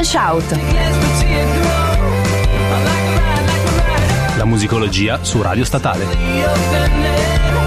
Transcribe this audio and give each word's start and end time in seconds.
and 0.00 0.06
Shout. 0.06 0.44
La 4.36 4.44
musicologia 4.46 5.22
su 5.22 5.42
Radio 5.42 5.64
Statale. 5.64 7.59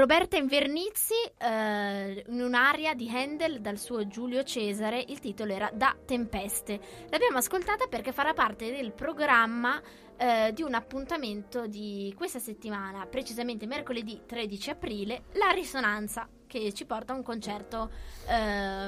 Roberta 0.00 0.38
Invernizzi, 0.38 1.12
eh, 1.36 2.24
in 2.26 2.40
un'aria 2.40 2.94
di 2.94 3.06
Handel 3.10 3.60
dal 3.60 3.76
suo 3.76 4.06
Giulio 4.06 4.42
Cesare, 4.44 5.04
il 5.06 5.18
titolo 5.18 5.52
era 5.52 5.70
Da 5.74 5.94
Tempeste. 6.06 6.80
L'abbiamo 7.10 7.36
ascoltata 7.36 7.86
perché 7.86 8.10
farà 8.10 8.32
parte 8.32 8.74
del 8.74 8.92
programma 8.92 9.78
eh, 10.16 10.52
di 10.54 10.62
un 10.62 10.72
appuntamento 10.72 11.66
di 11.66 12.14
questa 12.16 12.38
settimana, 12.38 13.04
precisamente 13.04 13.66
mercoledì 13.66 14.22
13 14.24 14.70
aprile, 14.70 15.24
La 15.32 15.50
Risonanza, 15.50 16.26
che 16.46 16.72
ci 16.72 16.86
porta 16.86 17.12
a 17.12 17.16
un 17.16 17.22
concerto 17.22 17.90
eh, 18.26 18.86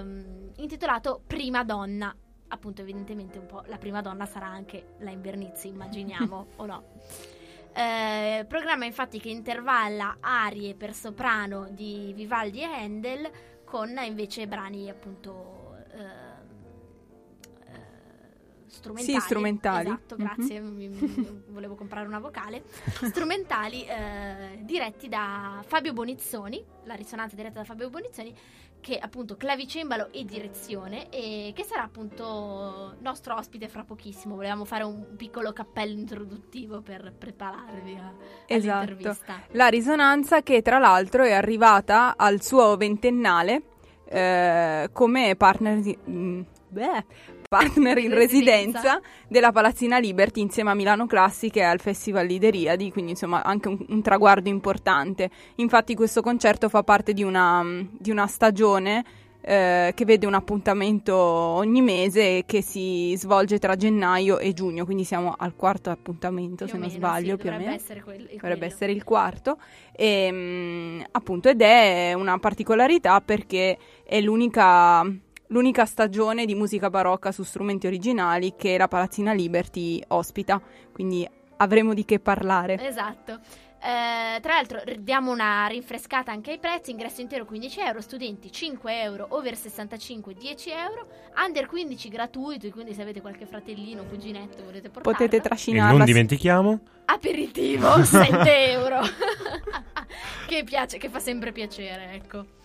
intitolato 0.57 1.21
Prima 1.27 1.63
Donna. 1.63 2.17
Appunto, 2.49 2.81
evidentemente 2.81 3.39
un 3.39 3.47
po' 3.47 3.63
la 3.67 3.77
prima 3.77 4.01
donna 4.01 4.25
sarà 4.25 4.47
anche 4.47 4.95
la 5.01 5.11
Invernizzi, 5.11 5.69
immaginiamo, 5.69 6.47
o 6.57 6.65
no? 6.65 6.85
Eh, 7.75 8.45
programma 8.49 8.85
infatti 8.85 9.19
che 9.19 9.31
intervalla 9.31 10.19
arie 10.21 10.75
per 10.75 10.93
soprano 10.93 11.69
di 11.71 12.13
Vivaldi 12.15 12.61
e 12.61 12.65
Handel 12.65 13.31
con 13.65 13.99
invece 14.05 14.47
brani 14.47 14.91
appunto 14.91 15.62
strumentali. 18.73 19.13
Sì, 19.13 19.21
strumentali. 19.21 19.87
Esatto, 19.87 20.17
grazie, 20.17 20.61
mm-hmm. 20.61 20.75
mi, 20.75 20.89
mi, 20.89 21.43
volevo 21.49 21.75
comprare 21.75 22.07
una 22.07 22.19
vocale. 22.19 22.63
strumentali 23.05 23.85
eh, 23.85 24.59
diretti 24.63 25.09
da 25.09 25.63
Fabio 25.67 25.93
Bonizzoni, 25.93 26.65
la 26.85 26.95
risonanza 26.95 27.37
diretta 27.37 27.61
da 27.61 27.65
Fabio 27.65 27.91
Bonizzoni, 27.91 28.35
che 28.81 28.99
è 28.99 29.01
appunto 29.01 29.37
clavicembalo 29.37 30.11
e 30.11 30.25
direzione 30.25 31.09
e 31.09 31.53
che 31.55 31.63
sarà 31.63 31.85
appunto 31.85 32.97
nostro 32.99 33.37
ospite 33.37 33.69
fra 33.69 33.85
pochissimo. 33.85 34.35
Volevamo 34.35 34.65
fare 34.65 34.83
un 34.83 35.15
piccolo 35.17 35.53
cappello 35.53 35.99
introduttivo 35.99 36.81
per 36.81 37.15
prepararvi 37.17 37.95
a, 37.95 38.13
esatto. 38.47 39.15
La 39.53 39.69
risonanza 39.69 40.43
che 40.43 40.63
tra 40.63 40.79
l'altro 40.79 41.23
è 41.23 41.33
arrivata 41.33 42.15
al 42.17 42.43
suo 42.43 42.77
ventennale 42.77 43.63
eh, 44.07 44.91
come 44.93 45.37
partner 45.37 45.79
di, 45.79 45.97
mh, 45.97 46.41
beh, 46.69 47.05
partner 47.53 47.99
in 47.99 48.15
residenza. 48.15 48.81
residenza. 48.81 49.01
della 49.29 49.53
Palazzina 49.53 49.99
Liberty 49.99 50.41
insieme 50.41 50.71
a 50.71 50.75
Milano 50.75 51.07
Classic 51.07 51.55
e 51.55 51.63
al 51.63 51.81
Festival 51.81 52.27
Lideriadi, 52.27 52.91
quindi 52.91 53.11
insomma 53.11 53.43
anche 53.43 53.69
un, 53.69 53.79
un 53.89 54.01
traguardo 54.01 54.49
importante. 54.49 55.29
Infatti 55.57 55.95
questo 55.95 56.23
concerto 56.23 56.71
fa 56.71 56.83
parte 56.83 57.13
di 57.13 57.23
una, 57.23 57.63
di 57.91 58.11
una 58.11 58.27
stagione 58.27 59.05
eh, 59.43 59.93
che 59.95 60.05
vede 60.07 60.25
un 60.25 60.33
appuntamento 60.33 61.15
ogni 61.15 61.83
mese 61.83 62.45
che 62.47 62.63
si 62.63 63.13
svolge 63.17 63.59
tra 63.59 63.77
gennaio 63.77 64.39
e 64.39 64.55
giugno, 64.55 64.87
quindi 64.87 65.05
siamo 65.05 65.35
al 65.37 65.55
quarto 65.55 65.91
appuntamento 65.91 66.65
più 66.65 66.73
se 66.73 66.79
non 66.79 66.87
meno, 66.87 66.99
sbaglio, 66.99 67.37
sì, 67.37 67.43
più 67.43 67.51
o 67.51 67.57
meno. 67.59 67.73
Essere 67.73 68.03
quel, 68.03 68.31
dovrebbe 68.33 68.67
essere 68.67 68.93
il 68.93 69.05
quarto. 69.05 69.59
E, 69.95 70.31
mh, 70.31 70.37
mm, 70.37 71.01
appunto, 71.11 71.51
ed 71.51 71.61
è 71.61 72.15
una 72.15 72.39
particolarità 72.39 73.21
perché 73.21 73.77
è 74.05 74.21
l'unica 74.23 75.05
l'unica 75.53 75.85
stagione 75.85 76.45
di 76.45 76.55
musica 76.55 76.91
barocca 76.91 77.31
su 77.31 77.45
strumenti 77.45 77.87
originali 77.87 78.55
che 78.57 78.77
la 78.77 78.89
Palazzina 78.89 79.33
Liberty 79.33 80.03
ospita, 80.09 80.61
quindi 80.93 81.29
avremo 81.59 81.95
di 81.95 82.05
che 82.05 82.19
parlare. 82.19 82.79
Esatto. 82.85 83.39
Eh, 83.85 84.41
tra 84.41 84.55
l'altro 84.55 84.81
diamo 84.99 85.33
una 85.33 85.67
rinfrescata 85.67 86.31
anche 86.31 86.53
ai 86.53 86.59
prezzi, 86.59 86.93
ingresso 86.93 87.21
intero 87.21 87.45
15 87.45 87.81
euro, 87.81 88.01
studenti 88.01 88.51
5 88.51 89.03
euro, 89.03 89.27
over 89.31 89.57
65 89.57 90.35
10 90.35 90.71
euro, 90.71 91.09
under 91.45 91.67
15 91.67 92.09
gratuito, 92.09 92.69
quindi 92.71 92.95
se 92.95 93.03
avete 93.03 93.21
qualche 93.21 93.45
fratellino, 93.45 94.05
cuginetto 94.05 94.63
volete 94.63 94.89
portarlo. 94.89 95.19
Potete 95.19 95.41
trascinarla. 95.41 95.95
E 95.95 95.97
non 95.97 96.07
dimentichiamo? 96.07 96.81
Aperitivo, 97.07 98.03
7 98.05 98.71
euro. 98.71 99.01
che 100.47 100.63
piace, 100.63 100.99
che 100.99 101.09
fa 101.09 101.19
sempre 101.19 101.51
piacere, 101.51 102.13
ecco. 102.13 102.61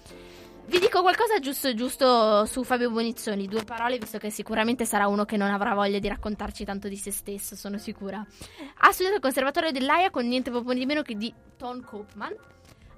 Vi 0.68 0.80
dico 0.80 1.02
qualcosa 1.02 1.40
giusto, 1.40 1.74
giusto 1.74 2.46
su 2.46 2.62
Fabio 2.66 2.92
Bonizzoni, 2.92 3.48
due 3.48 3.64
parole, 3.64 3.98
visto 3.98 4.18
che 4.18 4.30
sicuramente 4.30 4.84
sarà 4.84 5.08
uno 5.08 5.24
che 5.24 5.38
non 5.38 5.50
avrà 5.50 5.74
voglia 5.74 5.98
di 5.98 6.10
raccontarci 6.10 6.66
tanto 6.66 6.90
di 6.90 6.98
se 6.98 7.10
stesso, 7.10 7.56
sono 7.56 7.78
sicura. 7.78 8.18
Ha 8.18 8.92
studiato 8.92 9.16
al 9.16 9.22
Conservatorio 9.22 9.72
dell'AIA 9.72 10.10
con 10.10 10.28
niente 10.28 10.52
poco 10.52 10.74
di 10.74 10.86
meno 10.86 11.04
che 11.04 11.16
di 11.16 11.34
Ton 11.56 11.82
Koopman. 11.86 12.36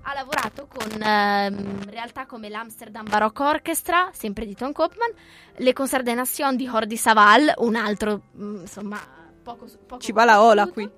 Ha 0.02 0.14
lavorato 0.16 0.68
con 0.68 1.00
ehm, 1.00 1.92
realtà 1.92 2.26
come 2.26 2.50
l'Amsterdam 2.50 3.08
Baroque 3.08 3.46
Orchestra, 3.46 4.10
sempre 4.14 4.48
di 4.48 4.56
Ton 4.56 4.72
Koopman, 4.72 5.12
le 5.58 5.74
Concert 5.74 6.04
des 6.04 6.16
Nations 6.16 6.56
di 6.56 6.68
Hordi 6.68 6.98
Saval, 6.98 7.54
un 7.58 7.76
altro, 7.76 8.24
mm, 8.36 8.62
insomma, 8.62 9.00
poco, 9.44 9.68
poco 9.86 10.02
Ci 10.02 10.12
va 10.12 10.26
la 10.26 10.42
ola 10.42 10.66
qui. 10.66 10.90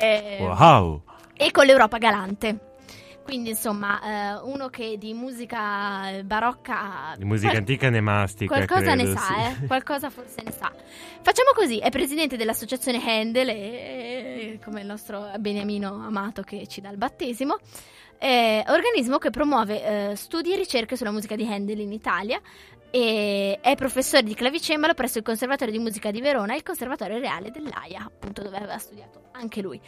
E, 0.00 0.36
wow! 0.40 1.02
E 1.32 1.50
con 1.50 1.64
l'Europa 1.64 1.96
Galante. 1.96 2.67
Quindi, 3.28 3.50
insomma, 3.50 4.40
uh, 4.40 4.50
uno 4.50 4.70
che 4.70 4.96
di 4.96 5.12
musica 5.12 6.22
barocca. 6.24 7.12
Di 7.14 7.26
musica 7.26 7.50
qual- 7.50 7.60
antica 7.60 7.90
ne 7.90 8.00
mastica. 8.00 8.54
Qualcosa 8.54 8.94
credo, 8.94 9.02
ne 9.02 9.14
sa, 9.14 9.20
sì. 9.20 9.64
eh? 9.64 9.66
Qualcosa 9.68 10.08
forse 10.08 10.42
ne 10.42 10.50
sa. 10.50 10.72
Facciamo 11.20 11.50
così: 11.54 11.76
è 11.76 11.90
presidente 11.90 12.38
dell'associazione 12.38 12.98
Handel, 13.06 13.50
e, 13.50 14.58
come 14.64 14.80
il 14.80 14.86
nostro 14.86 15.30
Beniamino 15.38 16.06
amato 16.06 16.40
che 16.40 16.66
ci 16.68 16.80
dà 16.80 16.88
il 16.88 16.96
battesimo. 16.96 17.58
Eh, 18.16 18.64
organismo 18.66 19.18
che 19.18 19.28
promuove 19.28 20.10
eh, 20.12 20.16
studi 20.16 20.54
e 20.54 20.56
ricerche 20.56 20.96
sulla 20.96 21.10
musica 21.10 21.36
di 21.36 21.44
Handel 21.44 21.80
in 21.80 21.92
Italia 21.92 22.40
e 22.90 23.58
è 23.60 23.74
professore 23.74 24.22
di 24.22 24.34
clavicembalo 24.34 24.94
presso 24.94 25.18
il 25.18 25.24
Conservatorio 25.24 25.74
di 25.74 25.80
Musica 25.80 26.10
di 26.10 26.22
Verona 26.22 26.54
e 26.54 26.56
il 26.56 26.62
Conservatorio 26.62 27.18
Reale 27.18 27.50
dell'AIA, 27.50 28.04
appunto 28.06 28.42
dove 28.42 28.56
aveva 28.56 28.78
studiato 28.78 29.24
anche 29.32 29.60
lui. 29.60 29.78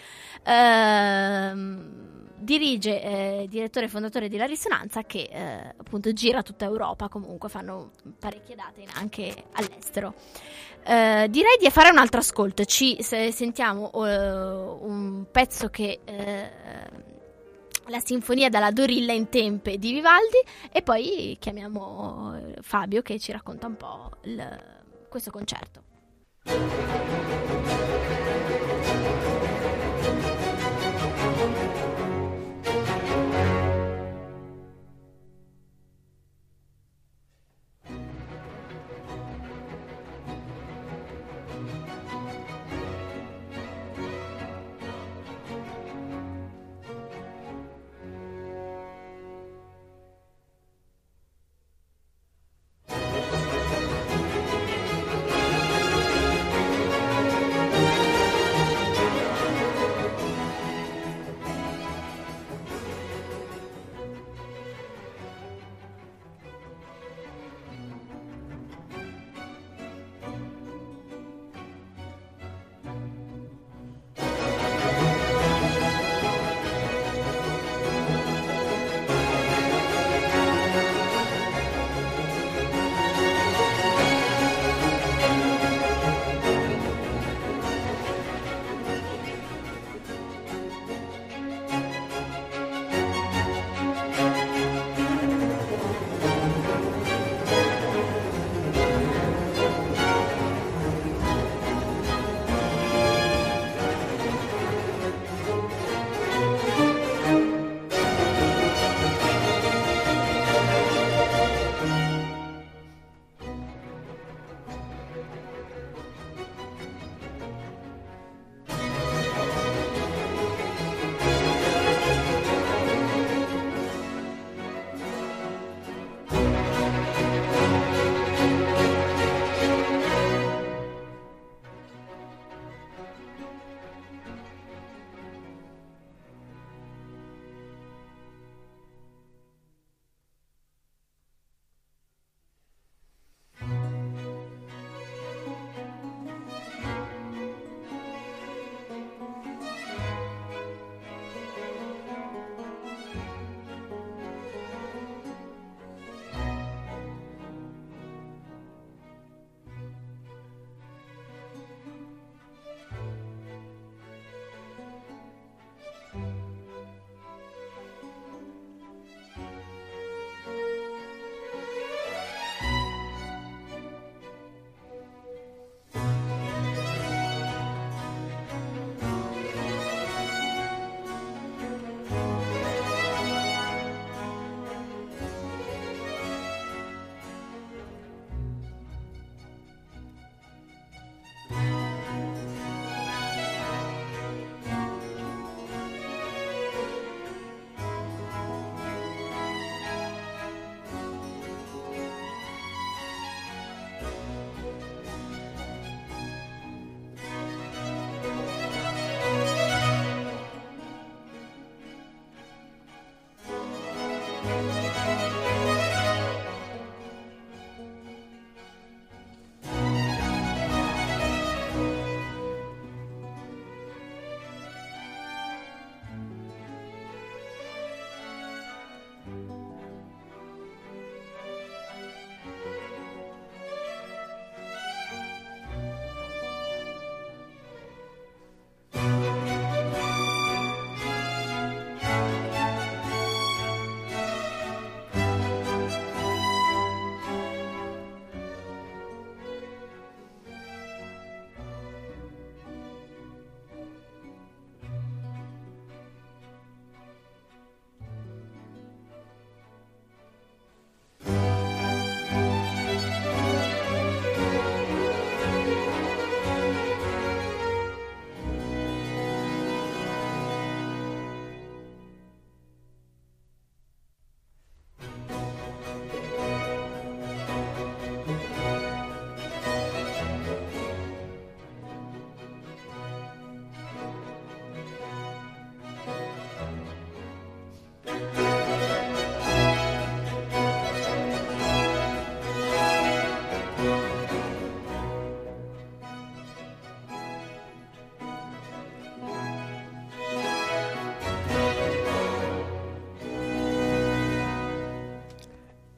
Ehm 0.45 2.20
dirige, 2.41 3.03
eh, 3.03 3.47
direttore 3.49 3.87
e 3.87 3.89
fondatore 3.89 4.29
di 4.29 4.37
La 4.37 4.47
Risonanza, 4.47 5.03
che 5.03 5.29
eh, 5.31 5.75
appunto 5.77 6.13
gira 6.13 6.43
tutta 6.43 6.65
Europa, 6.65 7.09
comunque 7.09 7.49
fanno 7.49 7.91
parecchie 8.19 8.55
date 8.55 8.85
anche 8.95 9.45
all'estero. 9.53 10.15
Eh, 10.83 11.27
direi 11.29 11.59
di 11.61 11.71
fare 11.71 11.91
un 11.91 11.99
altro 11.99 12.21
ascolto, 12.21 12.65
ci 12.65 12.97
sentiamo 13.03 13.91
uh, 13.93 14.87
un 14.89 15.27
pezzo 15.31 15.69
che... 15.69 16.01
Uh, 16.07 17.09
la 17.87 17.99
sinfonia 17.99 18.49
dalla 18.49 18.71
Dorilla 18.71 19.13
in 19.13 19.29
Tempe 19.31 19.77
di 19.77 19.93
Vivaldi 19.93 20.39
e 20.71 20.81
poi 20.83 21.37
chiamiamo 21.41 22.41
Fabio 22.61 23.03
che 23.03 23.19
ci 23.19 23.33
racconta 23.33 23.67
un 23.67 23.77
po' 23.77 24.11
il, 24.23 24.63
questo 25.09 25.33
concerto. 25.33 25.83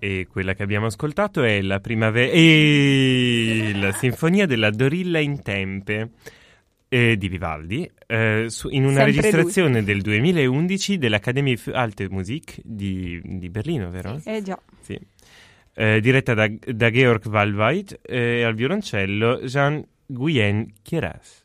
E 0.04 0.26
quella 0.28 0.54
che 0.54 0.64
abbiamo 0.64 0.86
ascoltato 0.86 1.44
è 1.44 1.62
la 1.62 1.78
primavera 1.78 2.32
e 2.32 3.70
la 3.76 3.92
sinfonia 3.92 4.46
della 4.46 4.70
Dorilla 4.70 5.20
in 5.20 5.44
Tempe 5.44 6.10
eh, 6.88 7.16
di 7.16 7.28
Vivaldi, 7.28 7.88
eh, 8.08 8.46
su, 8.48 8.68
in 8.68 8.82
una 8.82 9.04
Sempre 9.04 9.12
registrazione 9.12 9.76
lui. 9.76 9.84
del 9.84 10.00
2011 10.00 10.98
dell'Académie 10.98 11.56
für 11.56 11.76
Alte 11.76 12.08
Musik 12.10 12.58
di, 12.64 13.20
di 13.22 13.48
Berlino, 13.48 13.90
vero? 13.90 14.20
Eh 14.24 14.42
già. 14.42 14.60
Sì. 14.80 14.98
Eh, 15.72 16.00
diretta 16.00 16.34
da, 16.34 16.50
da 16.50 16.90
Georg 16.90 17.24
Wallweit 17.26 18.00
e 18.02 18.42
al 18.42 18.56
violoncello 18.56 19.38
Jean-Guyen 19.44 20.72
Quieras. 20.82 21.41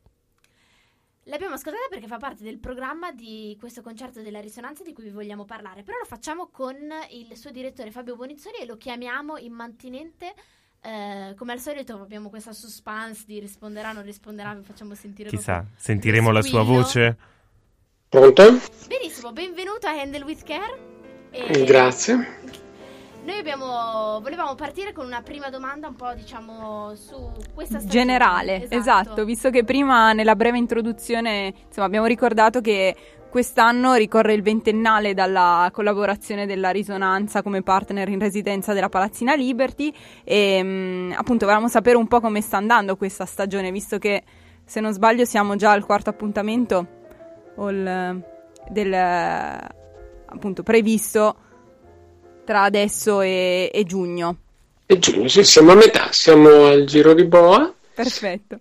L'abbiamo 1.27 1.55
ascoltata 1.55 1.87
perché 1.89 2.07
fa 2.07 2.17
parte 2.17 2.43
del 2.43 2.57
programma 2.57 3.11
di 3.11 3.55
questo 3.59 3.81
concerto 3.81 4.21
della 4.21 4.39
risonanza 4.39 4.83
di 4.83 4.93
cui 4.93 5.03
vi 5.03 5.09
vogliamo 5.09 5.43
parlare, 5.43 5.83
però 5.83 5.97
lo 5.97 6.05
facciamo 6.05 6.47
con 6.47 6.75
il 7.11 7.35
suo 7.35 7.51
direttore 7.51 7.91
Fabio 7.91 8.15
Bonizzoni 8.15 8.57
e 8.61 8.65
lo 8.65 8.77
chiamiamo 8.77 9.37
immantinente. 9.37 10.33
Eh, 10.79 11.33
come 11.35 11.51
al 11.51 11.59
solito 11.59 11.99
abbiamo 12.01 12.29
questa 12.29 12.53
suspense 12.53 13.23
di 13.25 13.39
risponderà 13.39 13.89
o 13.89 13.93
non 13.93 14.03
risponderà, 14.03 14.53
vi 14.53 14.63
facciamo 14.63 14.95
sentire 14.95 15.29
Chissà, 15.29 15.65
sentiremo 15.75 16.31
la 16.31 16.41
sua 16.41 16.63
voce. 16.63 17.17
Pronto? 18.07 18.43
Benissimo, 18.87 19.33
benvenuto 19.33 19.85
a 19.85 19.99
Handle 19.99 20.23
with 20.23 20.43
Care. 20.43 21.29
E 21.31 21.65
Grazie. 21.65 22.66
Noi 23.27 23.39
abbiamo, 23.39 24.21
volevamo 24.21 24.55
partire 24.55 24.93
con 24.93 25.05
una 25.05 25.21
prima 25.21 25.49
domanda 25.49 25.89
un 25.89 25.95
po' 25.95 26.13
diciamo 26.13 26.95
su 26.95 27.29
questa 27.53 27.77
stagione. 27.79 28.05
Generale, 28.05 28.67
esatto. 28.69 29.25
visto 29.25 29.49
che 29.49 29.65
prima 29.65 30.13
nella 30.13 30.37
breve 30.37 30.57
introduzione 30.57 31.53
insomma, 31.67 31.87
abbiamo 31.87 32.05
ricordato 32.05 32.61
che 32.61 32.95
quest'anno 33.29 33.95
ricorre 33.95 34.31
il 34.31 34.41
ventennale 34.41 35.13
dalla 35.13 35.69
collaborazione 35.73 36.45
della 36.45 36.69
Risonanza 36.69 37.41
come 37.41 37.61
partner 37.63 38.07
in 38.07 38.19
residenza 38.19 38.71
della 38.71 38.87
Palazzina 38.87 39.35
Liberty 39.35 39.93
e 40.23 40.63
mh, 40.63 41.15
appunto 41.17 41.43
volevamo 41.43 41.67
sapere 41.67 41.97
un 41.97 42.07
po' 42.07 42.21
come 42.21 42.39
sta 42.39 42.55
andando 42.55 42.95
questa 42.95 43.25
stagione, 43.25 43.71
visto 43.71 43.97
che 43.97 44.23
se 44.63 44.79
non 44.79 44.93
sbaglio 44.93 45.25
siamo 45.25 45.57
già 45.57 45.71
al 45.71 45.83
quarto 45.83 46.09
appuntamento 46.09 46.87
il- 47.57 48.23
del 48.69 48.93
appunto 50.29 50.63
previsto 50.63 51.39
tra 52.47 52.63
adesso 52.63 53.19
e, 53.19 53.69
e 53.73 53.83
giugno. 53.83 54.37
E 54.85 54.97
giugno, 54.99 55.27
sì, 55.27 55.43
siamo 55.43 55.73
a 55.73 55.75
metà, 55.75 56.07
siamo 56.13 56.67
al 56.67 56.85
giro 56.85 57.13
di 57.13 57.25
boa 57.25 57.73
Perfetto. 57.93 58.57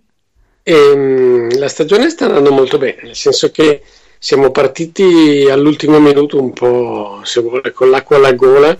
e 0.61 0.93
mm, 0.93 1.51
la 1.51 1.69
stagione 1.69 2.09
sta 2.09 2.25
andando 2.25 2.51
molto 2.51 2.77
bene, 2.77 3.03
nel 3.03 3.15
senso 3.15 3.49
che 3.49 3.81
siamo 4.19 4.51
partiti 4.51 5.47
all'ultimo 5.49 6.01
minuto 6.01 6.41
un 6.41 6.51
po', 6.51 7.21
se 7.23 7.39
vuole, 7.39 7.71
con 7.71 7.89
l'acqua 7.89 8.17
alla 8.17 8.33
gola 8.33 8.77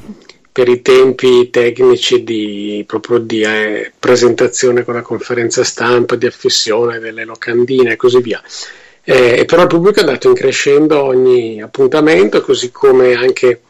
per 0.51 0.67
i 0.67 0.81
tempi 0.81 1.49
tecnici 1.49 2.23
di, 2.25 2.83
proprio 2.85 3.19
di 3.19 3.43
eh, 3.43 3.93
presentazione 3.97 4.83
con 4.83 4.95
la 4.95 5.01
conferenza 5.01 5.63
stampa, 5.63 6.15
di 6.15 6.25
affissione 6.25 6.99
delle 6.99 7.23
locandine 7.23 7.93
e 7.93 7.95
così 7.95 8.19
via. 8.19 8.41
Eh, 9.05 9.45
però 9.45 9.61
il 9.61 9.67
pubblico 9.67 9.99
è 9.99 10.03
andato 10.03 10.27
in 10.27 10.33
crescendo 10.33 11.01
ogni 11.01 11.61
appuntamento, 11.61 12.41
così 12.41 12.71
come 12.71 13.13
anche 13.13 13.61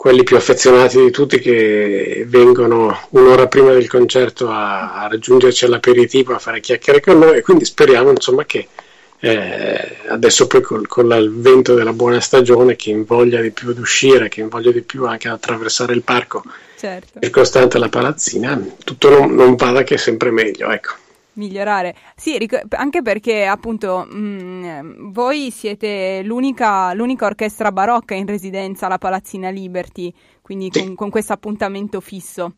quelli 0.00 0.22
più 0.22 0.36
affezionati 0.36 0.98
di 0.98 1.10
tutti 1.10 1.38
che 1.40 2.24
vengono 2.26 2.98
un'ora 3.10 3.48
prima 3.48 3.74
del 3.74 3.86
concerto 3.86 4.48
a, 4.48 4.94
a 4.94 5.08
raggiungerci 5.08 5.66
all'aperitivo 5.66 6.32
a 6.32 6.38
fare 6.38 6.60
chiacchiere 6.60 7.00
con 7.00 7.18
noi 7.18 7.36
e 7.36 7.42
quindi 7.42 7.66
speriamo 7.66 8.08
insomma 8.08 8.46
che 8.46 8.66
eh, 9.18 9.96
adesso 10.08 10.46
poi 10.46 10.62
col, 10.62 10.86
con 10.86 11.12
il 11.12 11.30
vento 11.30 11.74
della 11.74 11.92
buona 11.92 12.18
stagione 12.18 12.76
chi 12.76 12.88
invoglia 12.88 13.42
di 13.42 13.50
più 13.50 13.68
ad 13.68 13.78
uscire, 13.78 14.30
chi 14.30 14.40
invoglia 14.40 14.70
di 14.70 14.80
più 14.80 15.04
anche 15.04 15.28
ad 15.28 15.34
attraversare 15.34 15.92
il 15.92 16.00
parco 16.00 16.44
Certo. 16.78 17.20
circostante 17.20 17.76
la 17.76 17.90
palazzina, 17.90 18.58
tutto 18.82 19.10
non, 19.10 19.34
non 19.34 19.54
vada 19.54 19.82
che 19.82 19.98
sempre 19.98 20.30
meglio, 20.30 20.70
ecco. 20.70 20.94
Migliorare. 21.34 21.94
Sì, 22.16 22.38
ric- 22.38 22.64
anche 22.70 23.02
perché 23.02 23.44
appunto 23.46 24.04
mh, 24.04 25.10
voi 25.12 25.50
siete 25.50 26.22
l'unica, 26.24 26.92
l'unica 26.94 27.26
orchestra 27.26 27.72
barocca 27.72 28.14
in 28.14 28.26
residenza 28.26 28.86
alla 28.86 28.98
Palazzina 28.98 29.50
Liberty, 29.50 30.12
quindi 30.42 30.68
Sì. 30.72 30.84
con, 30.84 30.94
con 30.94 31.10
questo 31.10 31.32
appuntamento 31.32 32.00
fisso. 32.00 32.54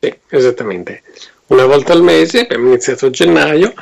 Sì, 0.00 0.14
esattamente. 0.28 1.02
Una 1.48 1.64
volta 1.64 1.92
al 1.92 2.02
mese, 2.02 2.40
abbiamo 2.40 2.68
iniziato 2.68 3.06
a 3.06 3.10
gennaio, 3.10 3.72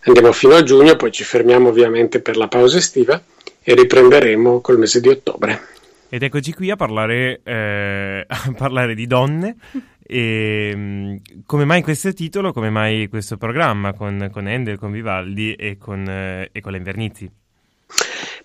andiamo 0.00 0.32
fino 0.32 0.54
a 0.54 0.62
giugno, 0.62 0.96
poi 0.96 1.12
ci 1.12 1.24
fermiamo 1.24 1.68
ovviamente 1.68 2.20
per 2.20 2.36
la 2.36 2.48
pausa 2.48 2.78
estiva 2.78 3.22
e 3.62 3.74
riprenderemo 3.74 4.60
col 4.60 4.78
mese 4.78 5.00
di 5.00 5.08
ottobre. 5.08 5.68
Ed 6.10 6.22
eccoci 6.22 6.52
qui 6.52 6.70
a 6.70 6.76
parlare, 6.76 7.40
eh, 7.42 8.24
a 8.28 8.52
parlare 8.56 8.94
di 8.94 9.06
donne. 9.06 9.56
E 10.06 10.72
mm, 10.74 11.16
come 11.46 11.64
mai 11.64 11.82
questo 11.82 12.12
titolo? 12.12 12.52
Come 12.52 12.70
mai 12.70 13.08
questo 13.08 13.36
programma 13.36 13.94
con, 13.94 14.28
con 14.32 14.46
Handel, 14.46 14.78
con 14.78 14.92
Vivaldi 14.92 15.54
e 15.54 15.78
con, 15.78 16.06
eh, 16.08 16.50
e 16.52 16.60
con 16.60 16.72
la 16.72 16.78
Invernizzi? 16.78 17.30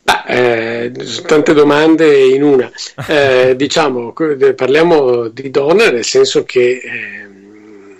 Bah, 0.01 0.25
eh, 0.25 0.91
tante 1.25 1.53
domande 1.53 2.25
in 2.27 2.43
una. 2.43 2.71
Eh, 3.07 3.55
diciamo, 3.57 4.13
parliamo 4.55 5.27
di 5.27 5.49
donna 5.51 5.89
nel 5.91 6.05
senso 6.05 6.43
che 6.45 6.79
ehm, 6.83 7.97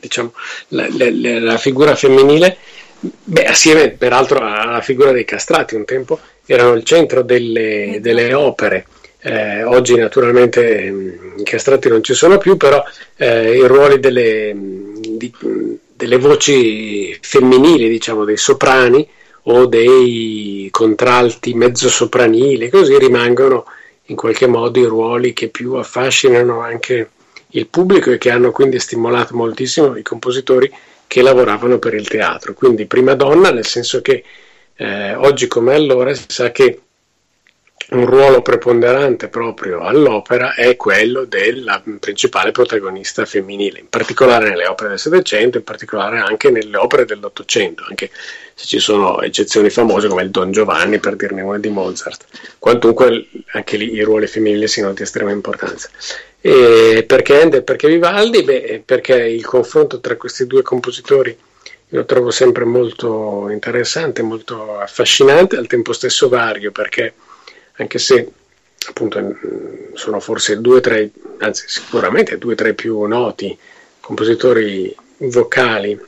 diciamo, 0.00 0.32
la, 0.68 0.86
la- 0.90 1.40
la 1.40 1.58
figura 1.58 1.94
femminile, 1.94 2.56
beh, 3.00 3.44
assieme 3.44 3.90
peraltro 3.90 4.38
alla 4.40 4.80
figura 4.80 5.12
dei 5.12 5.24
castrati, 5.24 5.74
un 5.74 5.84
tempo 5.84 6.18
erano 6.46 6.72
il 6.72 6.84
centro 6.84 7.22
delle, 7.22 7.98
delle 8.00 8.32
opere. 8.34 8.86
Eh, 9.24 9.62
oggi 9.62 9.94
naturalmente 9.94 10.90
mh, 10.90 11.34
i 11.38 11.44
castrati 11.44 11.88
non 11.88 12.02
ci 12.02 12.14
sono 12.14 12.38
più, 12.38 12.56
però 12.56 12.82
eh, 13.16 13.56
i 13.56 13.66
ruoli 13.66 14.00
delle, 14.00 14.52
mh, 14.52 15.16
di- 15.16 15.32
mh, 15.38 15.72
delle 15.94 16.18
voci 16.18 17.16
femminili, 17.20 17.88
diciamo, 17.88 18.24
dei 18.24 18.36
soprani, 18.36 19.08
o 19.46 19.66
dei 19.66 20.68
contralti 20.70 21.54
mezzo 21.54 21.88
sopranili, 21.88 22.68
così 22.68 22.96
rimangono 22.98 23.64
in 24.06 24.16
qualche 24.16 24.46
modo 24.46 24.78
i 24.78 24.84
ruoli 24.84 25.32
che 25.32 25.48
più 25.48 25.74
affascinano 25.74 26.60
anche 26.60 27.10
il 27.54 27.66
pubblico 27.68 28.10
e 28.10 28.18
che 28.18 28.30
hanno 28.30 28.50
quindi 28.50 28.78
stimolato 28.78 29.34
moltissimo 29.34 29.96
i 29.96 30.02
compositori 30.02 30.72
che 31.06 31.22
lavoravano 31.22 31.78
per 31.78 31.94
il 31.94 32.08
teatro. 32.08 32.54
Quindi 32.54 32.86
prima 32.86 33.14
donna, 33.14 33.50
nel 33.50 33.66
senso 33.66 34.00
che 34.00 34.24
eh, 34.76 35.14
oggi 35.14 35.46
come 35.46 35.74
allora 35.74 36.14
si 36.14 36.24
sa 36.28 36.50
che 36.50 36.80
un 37.92 38.06
ruolo 38.06 38.42
preponderante 38.42 39.28
proprio 39.28 39.80
all'opera 39.80 40.54
è 40.54 40.76
quello 40.76 41.24
della 41.24 41.82
principale 42.00 42.50
protagonista 42.50 43.24
femminile, 43.26 43.80
in 43.80 43.88
particolare 43.88 44.48
nelle 44.48 44.66
opere 44.66 44.90
del 44.90 44.98
Settecento, 44.98 45.58
in 45.58 45.64
particolare 45.64 46.18
anche 46.18 46.50
nelle 46.50 46.76
opere 46.76 47.04
dell'Ottocento, 47.04 47.84
anche 47.88 48.10
se 48.54 48.66
ci 48.66 48.78
sono 48.78 49.20
eccezioni 49.20 49.70
famose 49.70 50.08
come 50.08 50.22
il 50.22 50.30
Don 50.30 50.52
Giovanni, 50.52 50.98
per 50.98 51.16
dirne 51.16 51.42
una 51.42 51.58
di 51.58 51.68
Mozart. 51.68 52.24
Quantunque 52.58 53.28
anche 53.52 53.76
lì 53.76 53.92
i 53.92 54.02
ruoli 54.02 54.26
femminili 54.26 54.68
siano 54.68 54.92
di 54.92 55.02
estrema 55.02 55.30
importanza. 55.30 55.88
E 56.40 57.04
perché? 57.06 57.62
Perché 57.62 57.88
Vivaldi? 57.88 58.42
Beh, 58.42 58.82
perché 58.84 59.14
il 59.14 59.44
confronto 59.44 60.00
tra 60.00 60.16
questi 60.16 60.46
due 60.46 60.62
compositori 60.62 61.36
lo 61.88 62.04
trovo 62.06 62.30
sempre 62.30 62.64
molto 62.64 63.48
interessante, 63.50 64.22
molto 64.22 64.78
affascinante, 64.78 65.56
al 65.56 65.66
tempo 65.66 65.92
stesso 65.92 66.28
vario, 66.28 66.72
perché 66.72 67.12
anche 67.76 67.98
se 67.98 68.30
appunto 68.88 69.36
sono 69.94 70.20
forse 70.20 70.60
due 70.60 70.80
tra 70.80 70.98
i, 70.98 71.10
anzi 71.38 71.64
sicuramente 71.68 72.38
due 72.38 72.54
tra 72.54 72.68
i 72.68 72.74
più 72.74 73.02
noti 73.02 73.56
compositori 74.00 74.94
vocali 75.18 75.98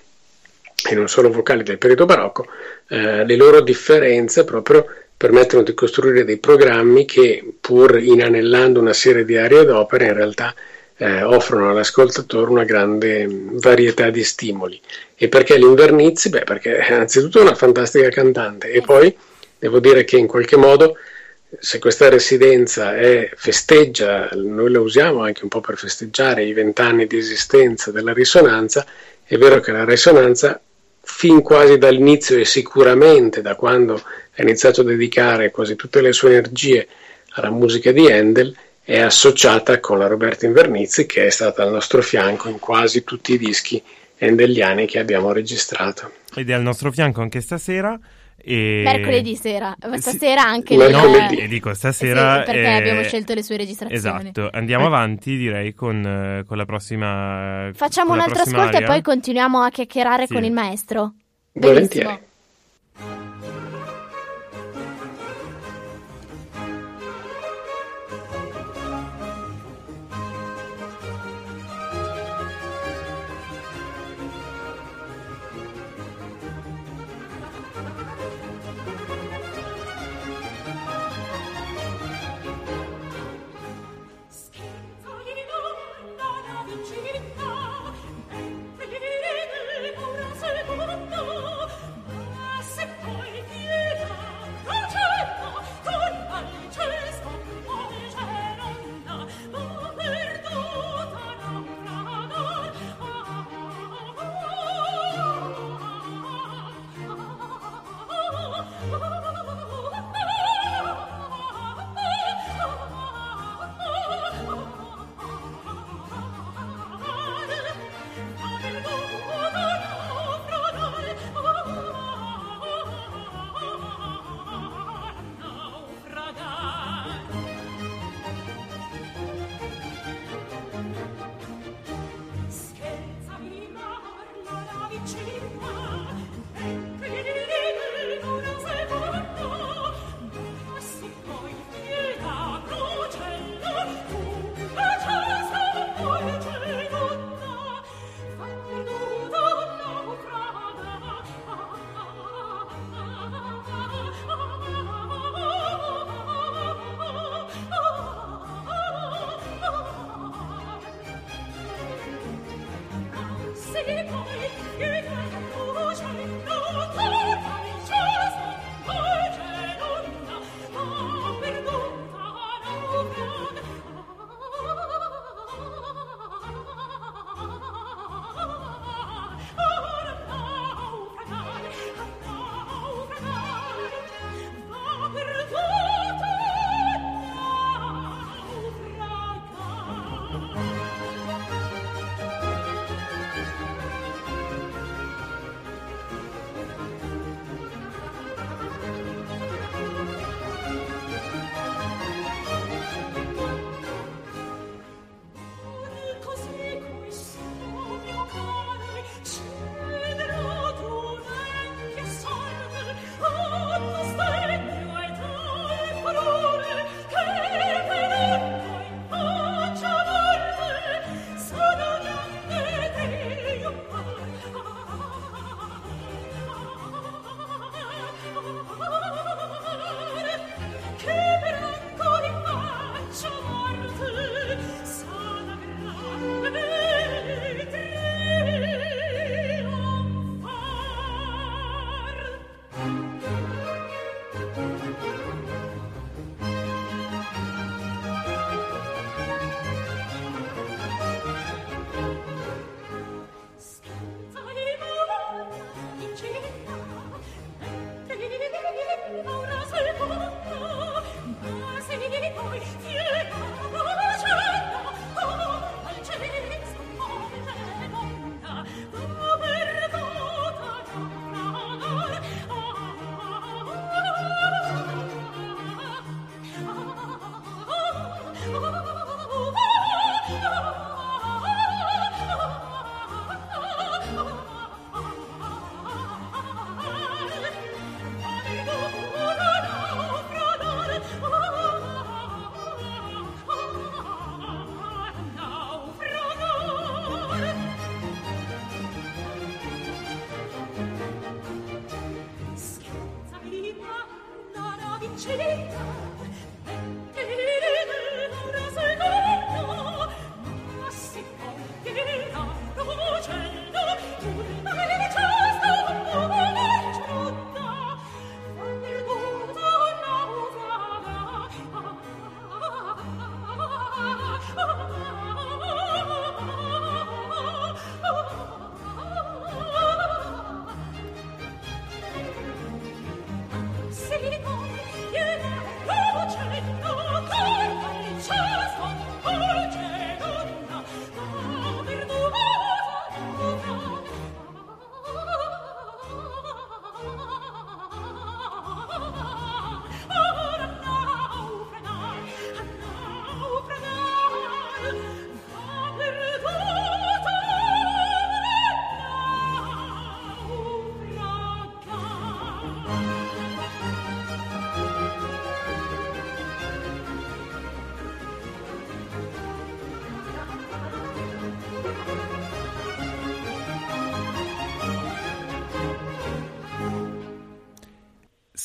e 0.87 0.95
non 0.95 1.09
solo 1.09 1.31
vocali 1.31 1.63
del 1.63 1.79
periodo 1.79 2.05
barocco, 2.05 2.47
eh, 2.89 3.25
le 3.25 3.37
loro 3.37 3.61
differenze 3.61 4.45
proprio 4.45 4.87
permettono 5.17 5.63
di 5.63 5.73
costruire 5.73 6.25
dei 6.25 6.39
programmi 6.39 7.05
che 7.07 7.55
pur 7.61 7.99
inanellando 7.99 8.81
una 8.81 8.93
serie 8.93 9.25
di 9.25 9.37
aree 9.37 9.65
d'opera 9.65 10.05
in 10.05 10.13
realtà 10.13 10.55
eh, 10.97 11.23
offrono 11.23 11.71
all'ascoltatore 11.71 12.51
una 12.51 12.65
grande 12.65 13.27
varietà 13.31 14.11
di 14.11 14.23
stimoli. 14.23 14.81
E 15.15 15.29
perché 15.29 15.57
l'Invernizzi? 15.57 16.29
Beh, 16.29 16.45
perché 16.45 16.79
anzitutto 16.81 17.39
è 17.39 17.43
una 17.43 17.55
fantastica 17.55 18.09
cantante 18.11 18.71
e 18.71 18.81
poi 18.81 19.17
devo 19.59 19.79
dire 19.79 20.05
che 20.05 20.19
in 20.19 20.27
qualche 20.27 20.57
modo 20.57 20.97
se 21.61 21.79
questa 21.79 22.09
residenza 22.09 22.97
è, 22.97 23.31
festeggia, 23.35 24.29
noi 24.35 24.71
la 24.71 24.81
usiamo 24.81 25.23
anche 25.23 25.43
un 25.43 25.49
po' 25.49 25.61
per 25.61 25.77
festeggiare 25.77 26.45
i 26.45 26.53
vent'anni 26.53 27.07
di 27.07 27.19
esistenza 27.19 27.91
della 27.91 28.13
risonanza, 28.13 28.87
è 29.25 29.37
vero 29.37 29.61
che 29.61 29.73
la 29.73 29.85
risonanza 29.85 30.61
fin 31.01 31.43
quasi 31.43 31.79
dall'inizio 31.79 32.39
e 32.39 32.45
sicuramente 32.45 33.43
da 33.43 33.55
quando 33.55 33.95
ha 33.95 34.43
iniziato 34.43 34.81
a 34.81 34.85
dedicare 34.85 35.51
quasi 35.51 35.77
tutte 35.77 36.01
le 36.01 36.13
sue 36.13 36.31
energie 36.31 36.89
alla 37.31 37.51
musica 37.51 37.93
di 37.93 38.11
Handel, 38.11 38.55
è 38.83 39.01
associata 39.01 39.81
con 39.81 39.99
la 39.99 40.07
Roberta 40.07 40.47
Invernizzi 40.47 41.07
che 41.07 41.27
è 41.27 41.31
stata 41.31 41.63
al 41.63 41.71
nostro 41.71 42.03
fianco 42.03 42.49
in 42.49 42.59
quasi 42.59 43.03
tutti 43.03 43.33
i 43.33 43.39
dischi 43.39 43.83
handeliani 44.19 44.87
che 44.87 44.99
abbiamo 44.99 45.33
registrato. 45.33 46.13
Ed 46.35 46.51
è 46.51 46.53
al 46.53 46.63
nostro 46.63 46.93
fianco 46.93 47.21
anche 47.21 47.41
stasera. 47.41 47.99
E... 48.45 48.83
Mercoledì 48.85 49.37
sera, 49.37 49.75
stasera 49.97 50.43
sì. 50.43 50.47
anche 50.47 50.77
Mercoledì. 50.77 51.41
No, 51.41 51.47
dico 51.49 51.75
stasera 51.75 52.39
sì, 52.39 52.45
perché 52.45 52.61
eh... 52.61 52.77
abbiamo 52.77 53.03
scelto 53.03 53.35
le 53.35 53.43
sue 53.43 53.57
registrazioni. 53.57 54.29
Esatto, 54.29 54.49
andiamo 54.53 54.87
avanti 54.87 55.37
direi 55.37 55.75
con, 55.75 56.45
con 56.47 56.57
la 56.57 56.65
prossima. 56.65 57.71
Facciamo 57.73 58.13
un 58.13 58.21
altro 58.21 58.43
ascolto 58.43 58.77
aria. 58.77 58.81
e 58.81 58.85
poi 58.85 59.03
continuiamo 59.03 59.61
a 59.61 59.71
chiacchierare 59.71 60.27
sì. 60.27 60.35
con 60.35 60.45
il 60.45 60.53
maestro. 60.53 61.15
Volentieri. 61.53 62.33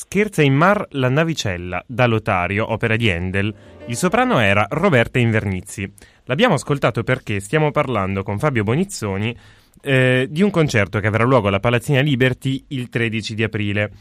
Scherza 0.02 0.40
in 0.40 0.54
mar 0.54 0.86
la 0.92 1.10
navicella, 1.10 1.84
da 1.86 2.06
Lotario, 2.06 2.72
opera 2.72 2.96
di 2.96 3.10
Handel. 3.10 3.54
Il 3.84 3.96
soprano 3.96 4.38
era 4.38 4.66
Roberta 4.70 5.18
Invernizzi. 5.18 5.92
L'abbiamo 6.24 6.54
ascoltato 6.54 7.02
perché 7.02 7.38
stiamo 7.38 7.70
parlando 7.70 8.22
con 8.22 8.38
Fabio 8.38 8.62
Bonizzoni 8.62 9.36
eh, 9.82 10.26
di 10.30 10.40
un 10.40 10.48
concerto 10.48 11.00
che 11.00 11.06
avrà 11.06 11.24
luogo 11.24 11.48
alla 11.48 11.60
Palazzina 11.60 12.00
Liberty 12.00 12.64
il 12.68 12.88
13 12.88 13.34
di 13.34 13.42
aprile. 13.42 13.92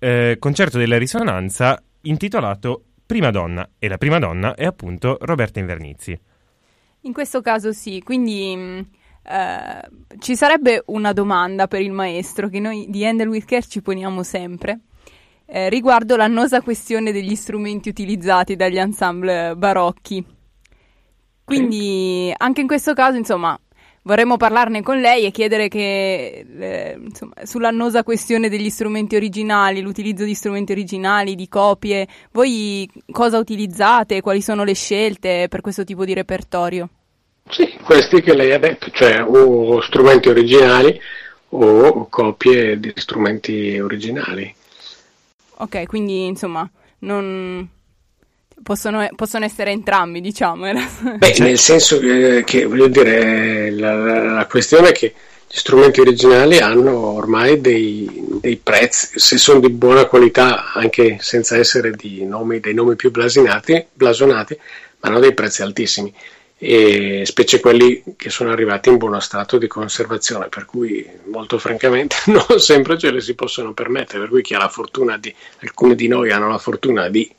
Eh, 0.00 0.38
concerto 0.40 0.76
della 0.76 0.98
risonanza 0.98 1.80
intitolato 2.00 2.86
Prima 3.06 3.30
donna 3.30 3.70
e 3.78 3.86
la 3.86 3.96
prima 3.96 4.18
donna 4.18 4.56
è 4.56 4.64
appunto 4.64 5.18
Roberta 5.20 5.60
Invernizzi. 5.60 6.20
In 7.02 7.12
questo 7.12 7.40
caso 7.42 7.70
sì, 7.70 8.02
quindi 8.02 8.54
mm, 8.56 8.80
eh, 9.22 9.88
ci 10.18 10.34
sarebbe 10.34 10.82
una 10.86 11.12
domanda 11.12 11.68
per 11.68 11.80
il 11.80 11.92
maestro 11.92 12.48
che 12.48 12.58
noi 12.58 12.86
di 12.88 13.06
Handel 13.06 13.28
with 13.28 13.44
Care 13.44 13.62
ci 13.62 13.82
poniamo 13.82 14.24
sempre 14.24 14.80
eh, 15.46 15.68
riguardo 15.68 16.16
l'annosa 16.16 16.60
questione 16.62 17.12
degli 17.12 17.34
strumenti 17.34 17.88
utilizzati 17.88 18.56
dagli 18.56 18.78
ensemble 18.78 19.54
barocchi. 19.56 20.24
Quindi 21.44 22.32
anche 22.36 22.62
in 22.62 22.66
questo 22.66 22.94
caso, 22.94 23.18
insomma, 23.18 23.58
vorremmo 24.04 24.36
parlarne 24.36 24.82
con 24.82 24.98
lei 24.98 25.24
e 25.26 25.30
chiedere 25.30 25.68
che, 25.68 26.46
eh, 26.58 26.98
insomma, 26.98 27.34
sull'annosa 27.42 28.02
questione 28.02 28.48
degli 28.48 28.70
strumenti 28.70 29.16
originali, 29.16 29.82
l'utilizzo 29.82 30.24
di 30.24 30.34
strumenti 30.34 30.72
originali, 30.72 31.34
di 31.34 31.48
copie, 31.48 32.06
voi 32.32 32.88
cosa 33.10 33.38
utilizzate, 33.38 34.22
quali 34.22 34.40
sono 34.40 34.64
le 34.64 34.74
scelte 34.74 35.48
per 35.48 35.60
questo 35.60 35.84
tipo 35.84 36.04
di 36.04 36.14
repertorio? 36.14 36.88
Sì, 37.46 37.70
questi 37.84 38.22
che 38.22 38.34
lei 38.34 38.52
ha 38.52 38.58
detto, 38.58 38.90
cioè 38.90 39.22
o 39.22 39.82
strumenti 39.82 40.30
originali 40.30 40.98
o 41.50 42.08
copie 42.08 42.80
di 42.80 42.90
strumenti 42.94 43.78
originali. 43.78 44.54
Ok, 45.56 45.86
quindi 45.86 46.26
insomma, 46.26 46.68
non, 47.00 47.68
Possono, 48.62 49.06
possono, 49.16 49.44
essere 49.44 49.72
entrambi, 49.72 50.20
diciamo. 50.20 50.64
Beh, 51.18 51.34
nel 51.38 51.58
senso 51.58 51.98
che, 51.98 52.44
che 52.46 52.64
voglio 52.64 52.86
dire, 52.86 53.70
la, 53.72 54.32
la, 54.32 54.46
questione 54.46 54.90
è 54.90 54.92
che 54.92 55.12
gli 55.46 55.56
strumenti 55.56 56.00
originali 56.00 56.58
hanno 56.58 56.96
ormai 56.96 57.60
dei, 57.60 58.08
dei, 58.40 58.56
prezzi, 58.56 59.18
se 59.18 59.38
sono 59.38 59.58
di 59.58 59.70
buona 59.70 60.06
qualità, 60.06 60.72
anche 60.72 61.18
senza 61.20 61.56
essere 61.58 61.90
di 61.90 62.24
nomi, 62.24 62.60
dei 62.60 62.74
nomi 62.74 62.94
più 62.94 63.10
blasonati, 63.10 63.86
blasonati, 63.92 64.58
ma 65.00 65.08
hanno 65.08 65.18
dei 65.18 65.34
prezzi 65.34 65.62
altissimi, 65.62 66.14
specie 66.56 67.60
quelli 67.60 68.02
che 68.16 68.30
sono 68.30 68.50
arrivati 68.50 68.88
in 68.88 68.96
buono 68.96 69.20
stato 69.20 69.58
di 69.58 69.66
conservazione, 69.66 70.48
per 70.48 70.64
cui 70.64 71.06
molto 71.24 71.58
francamente 71.58 72.16
non 72.26 72.58
sempre 72.58 72.96
ce 72.98 73.10
le 73.10 73.20
si 73.20 73.34
possono 73.34 73.72
permettere, 73.72 74.20
per 74.20 74.28
cui 74.28 74.42
chi 74.42 74.54
ha 74.54 74.58
la 74.58 74.68
fortuna 74.68 75.18
di, 75.18 75.34
alcuni 75.60 75.94
di 75.94 76.08
noi 76.08 76.30
hanno 76.30 76.48
la 76.48 76.58
fortuna 76.58 77.08
di 77.08 77.30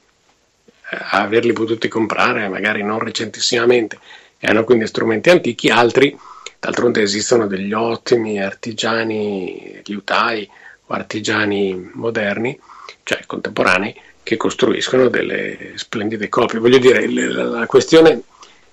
averli 1.12 1.54
potuti 1.54 1.88
comprare 1.88 2.47
magari 2.47 2.84
non 2.84 2.99
recentissimamente 2.99 3.97
e 4.38 4.47
hanno 4.47 4.63
quindi 4.63 4.86
strumenti 4.86 5.30
antichi, 5.30 5.69
altri 5.69 6.15
d'altronde 6.60 7.01
esistono 7.01 7.47
degli 7.47 7.73
ottimi 7.73 8.41
artigiani 8.41 9.82
liutai 9.86 10.49
o 10.88 10.93
artigiani 10.93 11.91
moderni, 11.93 12.60
cioè 13.04 13.23
contemporanei, 13.25 13.95
che 14.23 14.38
costruiscono 14.38 15.08
delle 15.08 15.73
splendide 15.75 16.30
copie. 16.30 16.60
Voglio 16.60 16.80
dire, 16.80 17.08
la 17.08 17.65
questione, 17.67 18.21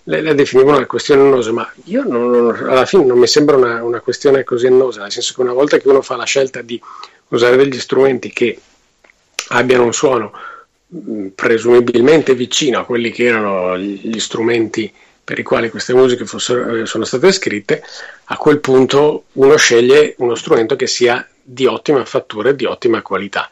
lei 0.05 0.23
la 0.23 0.35
definiva 0.35 0.77
una 0.77 0.87
questione 0.87 1.23
annosa, 1.23 1.53
ma 1.53 1.71
io 1.85 2.03
non, 2.05 2.55
alla 2.69 2.87
fine 2.87 3.05
non 3.05 3.19
mi 3.19 3.27
sembra 3.27 3.57
una, 3.57 3.83
una 3.83 4.01
questione 4.01 4.45
così 4.45 4.67
annosa, 4.67 5.03
nel 5.03 5.13
senso 5.13 5.35
che 5.35 5.41
una 5.41 5.53
volta 5.53 5.79
che 5.79 5.89
uno 5.89 6.03
fa 6.03 6.17
la 6.17 6.25
scelta 6.25 6.63
di 6.63 6.81
usare 7.29 7.57
degli 7.57 7.79
strumenti 7.79 8.33
che 8.33 8.59
abbiano 9.49 9.85
un 9.85 9.93
suono 9.93 10.33
Mm, 10.95 11.29
presumibilmente 11.29 12.35
vicino 12.35 12.79
a 12.81 12.85
quelli 12.85 13.11
che 13.11 13.25
erano 13.25 13.79
gli 13.79 14.19
strumenti 14.19 14.93
per 15.25 15.39
i 15.39 15.43
quali 15.43 15.71
queste 15.71 15.95
musiche 15.95 16.27
fossero, 16.27 16.83
eh, 16.83 16.87
sono 16.87 17.05
state 17.07 17.33
scritte, 17.33 17.83
a 18.25 18.37
quel 18.37 18.61
punto 18.61 19.25
uno 19.33 19.57
sceglie 19.57 20.15
uno 20.19 20.35
strumento 20.35 20.77
che 20.77 20.87
sia 20.87 21.27
di 21.43 21.65
ottima 21.65 22.05
fattura 22.05 22.51
e 22.51 22.57
di 22.57 22.67
ottima 22.67 23.01
qualità. 23.01 23.49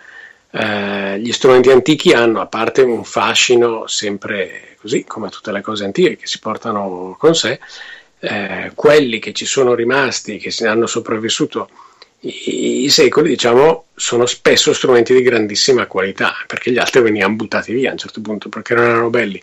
Eh, 0.52 1.18
gli 1.20 1.32
strumenti 1.32 1.70
antichi 1.70 2.12
hanno, 2.12 2.40
a 2.40 2.46
parte 2.46 2.82
un 2.82 3.04
fascino 3.04 3.86
sempre 3.86 4.76
così, 4.80 5.04
come 5.04 5.28
tutte 5.28 5.52
le 5.52 5.60
cose 5.60 5.84
antiche 5.84 6.16
che 6.16 6.26
si 6.26 6.38
portano 6.38 7.16
con 7.18 7.34
sé, 7.34 7.60
eh, 8.20 8.72
quelli 8.74 9.18
che 9.18 9.32
ci 9.32 9.46
sono 9.46 9.74
rimasti, 9.74 10.38
che 10.38 10.66
hanno 10.66 10.86
sopravvissuto 10.86 11.68
i, 12.20 12.84
i 12.84 12.88
secoli, 12.90 13.30
diciamo, 13.30 13.86
sono 13.94 14.26
spesso 14.26 14.72
strumenti 14.72 15.14
di 15.14 15.22
grandissima 15.22 15.86
qualità, 15.86 16.34
perché 16.46 16.70
gli 16.70 16.78
altri 16.78 17.02
venivano 17.02 17.34
buttati 17.34 17.72
via 17.72 17.90
a 17.90 17.92
un 17.92 17.98
certo 17.98 18.20
punto 18.20 18.48
perché 18.48 18.74
non 18.74 18.84
erano 18.84 19.10
belli. 19.10 19.42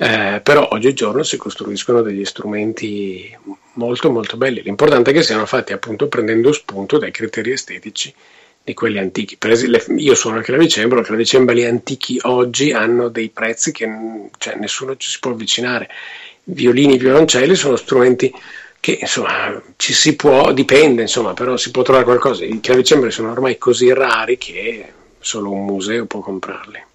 Eh, 0.00 0.40
però 0.42 0.68
oggigiorno 0.72 1.22
si 1.24 1.36
costruiscono 1.36 2.02
degli 2.02 2.24
strumenti 2.24 3.36
molto 3.74 4.10
molto 4.10 4.36
belli. 4.36 4.62
L'importante 4.62 5.10
è 5.10 5.14
che 5.14 5.22
siano 5.22 5.46
fatti 5.46 5.72
appunto 5.72 6.08
prendendo 6.08 6.52
spunto 6.52 6.98
dai 6.98 7.10
criteri 7.10 7.52
estetici 7.52 8.14
di 8.68 8.74
quelli 8.74 8.98
antichi. 8.98 9.38
Per 9.38 9.50
esempio, 9.50 9.96
io 9.96 10.14
sono 10.14 10.38
il 10.38 10.44
clavicembalo, 10.44 11.00
i 11.00 11.04
clavicembali 11.04 11.64
antichi 11.64 12.18
oggi 12.24 12.70
hanno 12.72 13.08
dei 13.08 13.30
prezzi 13.30 13.72
che 13.72 13.88
cioè, 14.36 14.56
nessuno 14.56 14.96
ci 14.96 15.10
si 15.10 15.18
può 15.20 15.30
avvicinare. 15.30 15.88
Violini, 16.44 16.98
violoncelli 16.98 17.54
sono 17.54 17.76
strumenti 17.76 18.32
che 18.80 18.98
insomma 19.00 19.60
ci 19.76 19.94
si 19.94 20.16
può, 20.16 20.52
dipende 20.52 21.02
insomma, 21.02 21.32
però 21.32 21.56
si 21.56 21.70
può 21.70 21.82
trovare 21.82 22.04
qualcosa. 22.04 22.44
I 22.44 22.60
clavicembali 22.60 23.10
sono 23.10 23.30
ormai 23.30 23.56
così 23.56 23.92
rari 23.92 24.36
che 24.36 24.84
solo 25.18 25.50
un 25.50 25.64
museo 25.64 26.04
può 26.04 26.20
comprarli. 26.20 26.87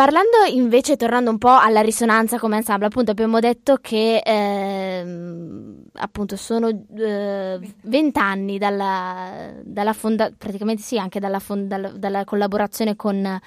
Parlando 0.00 0.44
invece, 0.50 0.96
tornando 0.96 1.28
un 1.28 1.36
po' 1.36 1.50
alla 1.50 1.82
risonanza 1.82 2.38
come 2.38 2.56
ensemble, 2.56 2.86
appunto 2.86 3.10
abbiamo 3.10 3.38
detto 3.38 3.76
che 3.82 4.16
eh, 4.24 5.04
appunto 5.92 6.36
sono 6.36 6.68
eh, 6.68 7.60
vent'anni 7.82 8.56
dalla, 8.56 9.52
dalla 9.62 9.92
fonda- 9.92 10.32
praticamente 10.34 10.80
sì, 10.80 10.98
anche 10.98 11.20
dalla, 11.20 11.38
fonda- 11.38 11.92
dalla 11.94 12.24
collaborazione 12.24 12.96
con 12.96 13.38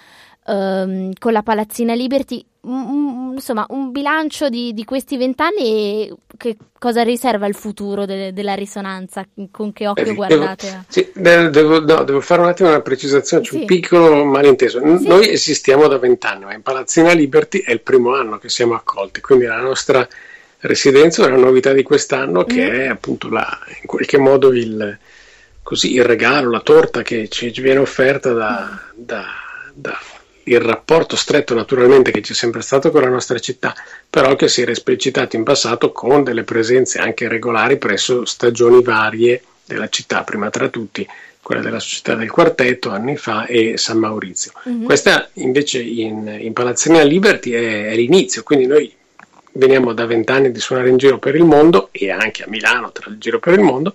ehm, 0.45 1.13
con 1.19 1.31
la 1.31 1.43
Palazzina 1.43 1.93
Liberty, 1.93 2.45
un, 2.61 3.33
insomma 3.33 3.65
un 3.69 3.91
bilancio 3.91 4.47
di, 4.49 4.73
di 4.73 4.85
questi 4.85 5.17
vent'anni 5.17 5.59
e 5.59 6.15
che 6.37 6.55
cosa 6.79 7.03
riserva 7.03 7.47
il 7.47 7.55
futuro 7.55 8.05
de, 8.05 8.31
della 8.33 8.53
risonanza, 8.53 9.25
con 9.51 9.73
che 9.73 9.87
occhio 9.87 10.05
eh, 10.05 10.13
guardate? 10.13 10.67
Devo, 10.67 10.83
sì, 10.87 11.11
devo, 11.49 11.79
no, 11.81 12.03
devo, 12.03 12.21
fare 12.21 12.41
un 12.41 12.47
attimo 12.47 12.69
una 12.69 12.81
precisazione, 12.81 13.43
cioè 13.43 13.53
sì. 13.53 13.59
un 13.61 13.65
piccolo 13.65 14.23
malinteso. 14.23 14.79
Sì. 14.97 15.07
Noi 15.07 15.29
esistiamo 15.29 15.87
da 15.87 15.97
vent'anni, 15.97 16.45
ma 16.45 16.53
in 16.53 16.61
Palazzina 16.61 17.11
Liberty 17.11 17.59
è 17.59 17.71
il 17.71 17.81
primo 17.81 18.15
anno 18.15 18.37
che 18.37 18.49
siamo 18.49 18.75
accolti, 18.75 19.21
quindi 19.21 19.45
la 19.45 19.59
nostra 19.59 20.07
residenza 20.59 21.23
è 21.23 21.27
una 21.27 21.37
novità 21.37 21.73
di 21.73 21.83
quest'anno 21.83 22.45
che 22.45 22.65
mm. 22.65 22.73
è 22.73 22.87
appunto 22.87 23.29
la, 23.29 23.59
in 23.81 23.85
qualche 23.85 24.17
modo 24.17 24.53
il, 24.53 24.97
così, 25.61 25.93
il 25.95 26.05
regalo, 26.05 26.49
la 26.49 26.61
torta 26.61 27.01
che 27.01 27.27
ci, 27.27 27.49
viene 27.49 27.79
offerta 27.79 28.31
da, 28.31 28.81
da, 28.93 29.25
da 29.73 29.97
il 30.45 30.59
rapporto 30.59 31.15
stretto 31.15 31.53
naturalmente 31.53 32.11
che 32.11 32.21
c'è 32.21 32.33
sempre 32.33 32.61
stato 32.61 32.91
con 32.91 33.01
la 33.01 33.09
nostra 33.09 33.39
città, 33.39 33.73
però 34.09 34.35
che 34.35 34.47
si 34.47 34.61
era 34.61 34.71
esplicitato 34.71 35.35
in 35.35 35.43
passato 35.43 35.91
con 35.91 36.23
delle 36.23 36.43
presenze 36.43 36.99
anche 36.99 37.27
regolari 37.27 37.77
presso 37.77 38.25
stagioni 38.25 38.81
varie 38.81 39.41
della 39.65 39.89
città, 39.89 40.23
prima 40.23 40.49
tra 40.49 40.67
tutti 40.67 41.07
quella 41.41 41.61
della 41.61 41.79
Società 41.79 42.15
del 42.15 42.31
Quartetto 42.31 42.89
anni 42.89 43.17
fa 43.17 43.45
e 43.45 43.77
San 43.77 43.97
Maurizio. 43.97 44.51
Mm-hmm. 44.67 44.85
Questa 44.85 45.29
invece 45.33 45.81
in, 45.81 46.37
in 46.39 46.53
Palazzina 46.53 47.01
Liberty 47.03 47.51
è, 47.51 47.87
è 47.87 47.95
l'inizio, 47.95 48.43
quindi 48.43 48.65
noi 48.65 48.93
veniamo 49.53 49.93
da 49.93 50.05
vent'anni 50.05 50.51
di 50.51 50.59
suonare 50.59 50.89
in 50.89 50.97
giro 50.97 51.19
per 51.19 51.35
il 51.35 51.43
mondo 51.43 51.89
e 51.91 52.09
anche 52.09 52.43
a 52.43 52.47
Milano 52.47 52.91
tra 52.91 53.09
il 53.09 53.17
giro 53.17 53.39
per 53.39 53.53
il 53.53 53.61
mondo 53.61 53.93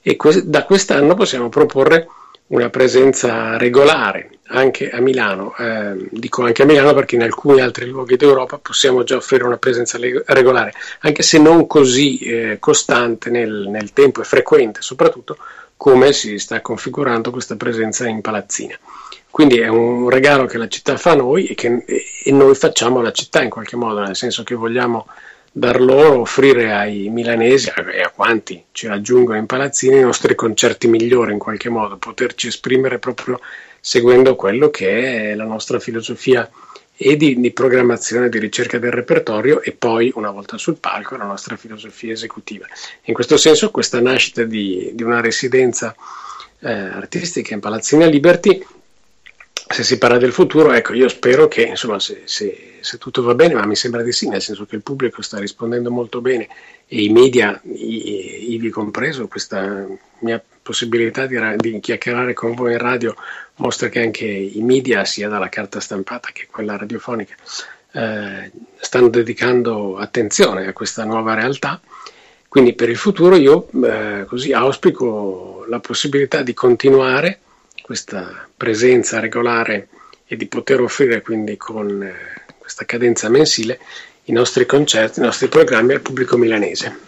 e 0.00 0.16
que- 0.16 0.42
da 0.44 0.64
quest'anno 0.64 1.14
possiamo 1.14 1.48
proporre 1.48 2.06
una 2.48 2.68
presenza 2.68 3.56
regolare 3.56 4.30
anche 4.48 4.90
a 4.90 5.00
Milano. 5.00 5.54
Eh, 5.56 6.08
dico 6.10 6.44
anche 6.44 6.62
a 6.62 6.66
Milano 6.66 6.92
perché 6.94 7.14
in 7.14 7.22
alcuni 7.22 7.60
altri 7.60 7.86
luoghi 7.86 8.16
d'Europa 8.16 8.58
possiamo 8.58 9.02
già 9.02 9.16
offrire 9.16 9.44
una 9.44 9.56
presenza 9.56 9.98
regolare, 9.98 10.72
anche 11.00 11.22
se 11.22 11.38
non 11.38 11.66
così 11.66 12.18
eh, 12.18 12.56
costante 12.58 13.30
nel, 13.30 13.66
nel, 13.68 13.92
tempo 13.92 14.20
e 14.20 14.24
frequente 14.24 14.82
soprattutto 14.82 15.38
come 15.76 16.12
si 16.12 16.38
sta 16.38 16.60
configurando 16.60 17.30
questa 17.30 17.56
presenza 17.56 18.06
in 18.06 18.20
palazzina. 18.20 18.78
Quindi 19.30 19.58
è 19.58 19.66
un 19.66 20.08
regalo 20.08 20.46
che 20.46 20.58
la 20.58 20.68
città 20.68 20.96
fa 20.96 21.10
a 21.12 21.16
noi 21.16 21.46
e 21.46 21.54
che 21.54 21.84
e 22.26 22.30
noi 22.30 22.54
facciamo 22.54 23.00
alla 23.00 23.12
città 23.12 23.42
in 23.42 23.50
qualche 23.50 23.76
modo, 23.76 24.00
nel 24.00 24.14
senso 24.14 24.44
che 24.44 24.54
vogliamo 24.54 25.06
dar 25.56 25.80
loro, 25.80 26.22
offrire 26.22 26.72
ai 26.72 27.08
milanesi 27.10 27.70
e 27.92 28.02
a 28.02 28.10
quanti 28.10 28.64
ci 28.72 28.88
raggiungono 28.88 29.38
in 29.38 29.46
palazzini 29.46 29.98
i 29.98 30.02
nostri 30.02 30.34
concerti 30.34 30.88
migliori 30.88 31.30
in 31.30 31.38
qualche 31.38 31.68
modo, 31.68 31.96
poterci 31.96 32.48
esprimere 32.48 32.98
proprio 32.98 33.38
seguendo 33.78 34.34
quello 34.34 34.68
che 34.70 35.30
è 35.30 35.34
la 35.36 35.44
nostra 35.44 35.78
filosofia 35.78 36.50
e 36.96 37.16
di, 37.16 37.38
di 37.38 37.52
programmazione 37.52 38.28
di 38.28 38.40
ricerca 38.40 38.78
del 38.78 38.90
repertorio 38.90 39.62
e 39.62 39.70
poi 39.70 40.10
una 40.16 40.32
volta 40.32 40.58
sul 40.58 40.78
palco 40.78 41.16
la 41.16 41.24
nostra 41.24 41.54
filosofia 41.54 42.12
esecutiva. 42.12 42.66
In 43.04 43.14
questo 43.14 43.36
senso 43.36 43.70
questa 43.70 44.00
nascita 44.00 44.42
di, 44.42 44.90
di 44.92 45.04
una 45.04 45.20
residenza 45.20 45.94
eh, 46.58 46.68
artistica 46.68 47.54
in 47.54 47.60
Palazzina 47.60 48.06
Liberty 48.06 48.60
se 49.74 49.82
si 49.82 49.98
parla 49.98 50.18
del 50.18 50.30
futuro, 50.30 50.72
ecco, 50.72 50.92
io 50.92 51.08
spero 51.08 51.48
che, 51.48 51.62
insomma, 51.62 51.98
se, 51.98 52.22
se, 52.26 52.76
se, 52.80 52.96
tutto 52.96 53.24
va 53.24 53.34
bene, 53.34 53.54
ma 53.54 53.66
mi 53.66 53.74
sembra 53.74 54.02
di 54.02 54.12
sì, 54.12 54.28
nel 54.28 54.40
senso 54.40 54.66
che 54.66 54.76
il 54.76 54.82
pubblico 54.82 55.20
sta 55.20 55.40
rispondendo 55.40 55.90
molto 55.90 56.20
bene 56.20 56.46
e 56.86 57.02
i 57.02 57.08
media, 57.08 57.60
ivi 57.64 58.70
compreso, 58.70 59.26
questa 59.26 59.84
mia 60.20 60.40
possibilità 60.62 61.26
di, 61.26 61.36
di, 61.56 61.80
chiacchierare 61.80 62.34
con 62.34 62.54
voi 62.54 62.74
in 62.74 62.78
radio 62.78 63.16
mostra 63.56 63.88
che 63.88 64.00
anche 64.00 64.26
i 64.26 64.60
media, 64.62 65.04
sia 65.04 65.28
dalla 65.28 65.48
carta 65.48 65.80
stampata 65.80 66.28
che 66.32 66.46
quella 66.48 66.76
radiofonica, 66.76 67.34
eh, 67.94 68.52
stanno 68.76 69.08
dedicando 69.08 69.96
attenzione 69.96 70.68
a 70.68 70.72
questa 70.72 71.02
nuova 71.02 71.34
realtà. 71.34 71.80
Quindi 72.46 72.74
per 72.74 72.90
il 72.90 72.96
futuro 72.96 73.34
io 73.34 73.68
eh, 73.84 74.24
così 74.24 74.52
auspico 74.52 75.64
la 75.68 75.80
possibilità 75.80 76.42
di 76.42 76.54
continuare 76.54 77.40
questa 77.82 78.48
presenza 78.64 79.20
regolare 79.20 79.88
e 80.26 80.36
di 80.36 80.46
poter 80.46 80.80
offrire 80.80 81.20
quindi 81.20 81.58
con 81.58 82.02
eh, 82.02 82.14
questa 82.58 82.86
cadenza 82.86 83.28
mensile 83.28 83.78
i 84.24 84.32
nostri 84.32 84.64
concerti, 84.64 85.20
i 85.20 85.22
nostri 85.22 85.48
programmi 85.48 85.92
al 85.92 86.00
pubblico 86.00 86.38
milanese. 86.38 86.98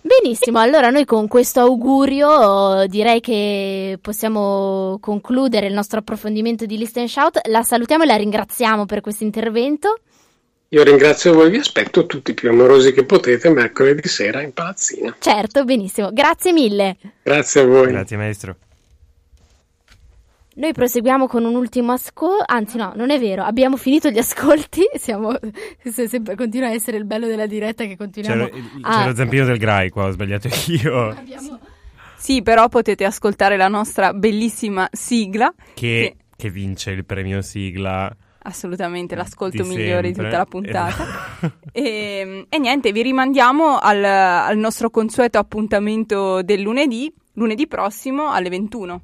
Benissimo, 0.00 0.58
allora 0.58 0.88
noi 0.88 1.04
con 1.04 1.28
questo 1.28 1.60
augurio 1.60 2.86
direi 2.86 3.20
che 3.20 3.98
possiamo 4.00 4.98
concludere 5.00 5.66
il 5.66 5.74
nostro 5.74 5.98
approfondimento 5.98 6.64
di 6.64 6.78
Listen 6.78 7.08
Shout. 7.08 7.40
La 7.48 7.62
salutiamo 7.62 8.04
e 8.04 8.06
la 8.06 8.16
ringraziamo 8.16 8.86
per 8.86 9.02
questo 9.02 9.24
intervento. 9.24 9.98
Io 10.68 10.82
ringrazio 10.82 11.34
voi, 11.34 11.50
vi 11.50 11.58
aspetto 11.58 12.06
tutti 12.06 12.32
più 12.32 12.48
amorosi 12.48 12.92
che 12.92 13.04
potete 13.04 13.50
mercoledì 13.50 14.08
sera 14.08 14.40
in 14.40 14.54
palazzina. 14.54 15.16
Certo, 15.18 15.64
benissimo. 15.64 16.10
Grazie 16.12 16.52
mille. 16.52 16.96
Grazie 17.22 17.60
a 17.60 17.66
voi. 17.66 17.88
Grazie 17.88 18.16
maestro. 18.16 18.56
Noi 20.58 20.72
proseguiamo 20.72 21.26
con 21.26 21.44
un 21.44 21.54
ultimo 21.54 21.92
ascolto, 21.92 22.42
anzi 22.46 22.78
no, 22.78 22.92
non 22.96 23.10
è 23.10 23.18
vero, 23.20 23.42
abbiamo 23.42 23.76
finito 23.76 24.08
gli 24.08 24.16
ascolti, 24.16 24.88
siamo, 24.96 25.36
sempre, 25.82 26.34
continua 26.34 26.68
a 26.68 26.70
essere 26.70 26.96
il 26.96 27.04
bello 27.04 27.26
della 27.26 27.46
diretta 27.46 27.84
che 27.84 27.94
continuiamo 27.94 28.48
c'è, 28.48 28.58
a... 28.80 29.02
C'è 29.02 29.08
lo 29.08 29.14
zampino 29.14 29.44
del 29.44 29.58
Grai 29.58 29.90
qua, 29.90 30.06
ho 30.06 30.10
sbagliato 30.12 30.48
io. 30.68 31.10
Abbiamo... 31.16 31.58
Sì, 32.16 32.40
però 32.40 32.68
potete 32.68 33.04
ascoltare 33.04 33.58
la 33.58 33.68
nostra 33.68 34.14
bellissima 34.14 34.88
sigla. 34.90 35.52
Che, 35.58 35.74
che... 35.74 36.16
che 36.34 36.50
vince 36.50 36.90
il 36.90 37.04
premio 37.04 37.42
sigla. 37.42 38.10
Assolutamente, 38.38 39.14
l'ascolto 39.14 39.62
di 39.62 39.68
migliore 39.68 40.04
sempre. 40.04 40.10
di 40.10 40.14
tutta 40.14 40.36
la 40.38 40.46
puntata. 40.46 41.04
e, 41.70 41.82
ehm, 41.82 42.46
e, 42.48 42.58
niente, 42.58 42.92
vi 42.92 43.02
rimandiamo 43.02 43.76
al, 43.76 44.02
al 44.02 44.56
nostro 44.56 44.88
consueto 44.88 45.36
appuntamento 45.36 46.40
del 46.42 46.62
lunedì, 46.62 47.12
lunedì 47.34 47.66
prossimo 47.66 48.30
alle 48.30 48.48
21. 48.48 49.02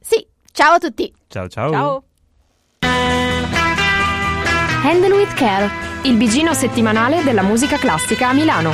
Sì, 0.00 0.26
Ciao 0.56 0.72
a 0.72 0.78
tutti. 0.78 1.12
Ciao 1.28 1.48
ciao. 1.48 1.70
Ciao. 1.70 2.04
Handle 4.82 5.12
with 5.12 5.34
Care, 5.34 5.68
il 6.04 6.16
bigino 6.16 6.54
settimanale 6.54 7.22
della 7.22 7.42
musica 7.42 7.76
classica 7.76 8.30
a 8.30 8.32
Milano. 8.32 8.72